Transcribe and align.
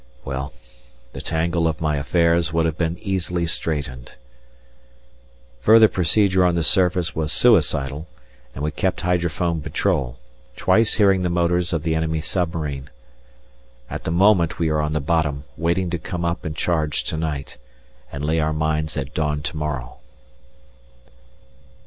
well, 0.25 0.51
the 1.13 1.21
tangle 1.21 1.67
of 1.67 1.79
my 1.79 1.95
affairs 1.95 2.51
would 2.51 2.65
have 2.65 2.75
been 2.75 2.97
easily 3.03 3.45
straightened. 3.45 4.13
Further 5.61 5.87
procedure 5.87 6.43
on 6.43 6.55
the 6.55 6.63
surface 6.63 7.15
was 7.15 7.31
suicidal, 7.31 8.07
and 8.55 8.63
we 8.63 8.71
kept 8.71 9.01
hydrophone 9.01 9.61
patrol, 9.61 10.17
twice 10.55 10.95
hearing 10.95 11.21
the 11.21 11.29
motors 11.29 11.71
of 11.71 11.83
the 11.83 11.93
enemy 11.93 12.19
submarine. 12.19 12.89
At 13.91 14.03
the 14.03 14.11
moment 14.11 14.57
we 14.57 14.69
are 14.69 14.81
on 14.81 14.93
the 14.93 14.99
bottom 15.01 15.43
waiting 15.55 15.91
to 15.91 15.99
come 15.99 16.25
up 16.25 16.45
and 16.45 16.55
charge 16.55 17.03
to 17.03 17.15
night, 17.15 17.57
and 18.11 18.25
lay 18.25 18.39
our 18.39 18.53
mines 18.53 18.97
at 18.97 19.13
dawn 19.13 19.43
to 19.43 19.55
morrow. 19.55 19.97